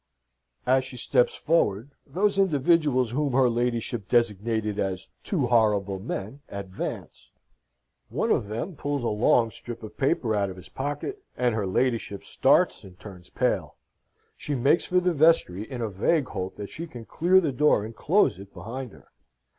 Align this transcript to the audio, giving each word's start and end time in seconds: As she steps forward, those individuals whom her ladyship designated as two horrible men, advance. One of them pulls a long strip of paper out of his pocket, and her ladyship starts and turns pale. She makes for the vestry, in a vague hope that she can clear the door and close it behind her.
As 0.65 0.83
she 0.83 0.97
steps 0.97 1.35
forward, 1.35 1.91
those 2.07 2.39
individuals 2.39 3.11
whom 3.11 3.33
her 3.33 3.47
ladyship 3.47 4.07
designated 4.09 4.79
as 4.79 5.09
two 5.21 5.45
horrible 5.45 5.99
men, 5.99 6.41
advance. 6.49 7.29
One 8.09 8.31
of 8.31 8.47
them 8.47 8.75
pulls 8.75 9.03
a 9.03 9.09
long 9.09 9.51
strip 9.51 9.83
of 9.83 9.97
paper 9.97 10.33
out 10.33 10.49
of 10.49 10.55
his 10.57 10.69
pocket, 10.69 11.21
and 11.37 11.53
her 11.53 11.67
ladyship 11.67 12.23
starts 12.23 12.83
and 12.83 12.99
turns 12.99 13.29
pale. 13.29 13.75
She 14.35 14.55
makes 14.55 14.85
for 14.85 14.99
the 14.99 15.13
vestry, 15.13 15.69
in 15.69 15.81
a 15.83 15.89
vague 15.91 16.29
hope 16.29 16.55
that 16.55 16.69
she 16.69 16.87
can 16.87 17.05
clear 17.05 17.39
the 17.39 17.51
door 17.53 17.85
and 17.85 17.95
close 17.95 18.39
it 18.39 18.55
behind 18.55 18.93
her. 18.93 19.09